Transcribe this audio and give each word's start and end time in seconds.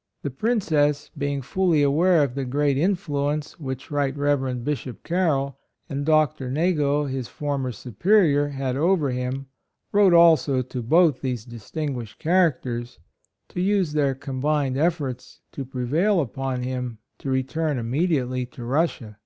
"* 0.00 0.22
The 0.22 0.30
Princess 0.30 1.10
being 1.18 1.42
fully 1.42 1.82
aware 1.82 2.22
of 2.22 2.34
the 2.34 2.46
great 2.46 2.78
influence 2.78 3.60
which 3.60 3.90
Rt. 3.90 4.16
Rev. 4.16 4.64
Bishop 4.64 5.02
Carroll 5.04 5.58
and 5.90 6.06
Dr. 6.06 6.50
Na 6.50 6.70
got, 6.70 7.10
his 7.10 7.28
former 7.28 7.72
superior, 7.72 8.48
had 8.48 8.74
over 8.74 9.10
him, 9.10 9.48
wrote 9.92 10.14
also 10.14 10.62
to 10.62 10.82
both 10.82 11.20
these 11.20 11.44
dis 11.44 11.70
tinguished 11.70 12.16
characters 12.16 12.98
to 13.50 13.60
use 13.60 13.92
their 13.92 14.14
combined 14.14 14.78
efforts 14.78 15.42
to 15.52 15.66
prevail 15.66 16.22
upon 16.22 16.62
him 16.62 16.96
to 17.18 17.28
return 17.28 17.78
immediately 17.78 18.46
to 18.46 18.64
Rus 18.64 18.92
sia. 18.96 19.18